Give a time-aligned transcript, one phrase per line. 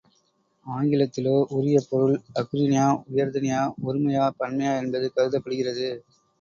[0.65, 5.89] ஆங்கிலத்திலோ, உரிய பொருள் அஃறிணையா உயர் திணையா ஒருமையா பன்மையா என்பது கருதப்படுகிறது.